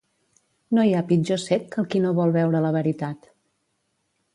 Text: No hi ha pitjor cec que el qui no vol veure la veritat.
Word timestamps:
No 0.77 0.85
hi 0.87 0.95
ha 0.95 1.03
pitjor 1.11 1.41
cec 1.45 1.69
que 1.75 1.81
el 1.85 1.89
qui 1.93 2.03
no 2.07 2.17
vol 2.23 2.37
veure 2.41 2.67
la 2.67 2.77
veritat. 2.81 3.33